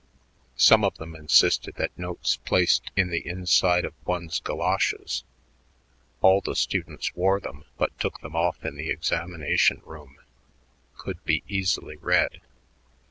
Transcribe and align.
Some 0.57 0.83
of 0.83 0.97
them 0.97 1.15
insisted 1.15 1.75
that 1.75 1.95
notes 1.95 2.37
placed 2.37 2.89
in 2.95 3.11
the 3.11 3.19
inside 3.23 3.85
of 3.85 3.93
one's 4.03 4.39
goloshes 4.39 5.23
all 6.21 6.41
the 6.41 6.55
students 6.55 7.13
wore 7.13 7.39
them 7.39 7.65
but 7.77 7.99
took 7.99 8.19
them 8.21 8.35
off 8.35 8.65
in 8.65 8.77
the 8.77 8.89
examination 8.89 9.79
room 9.85 10.17
could 10.97 11.23
be 11.23 11.43
easily 11.47 11.97
read. 11.97 12.41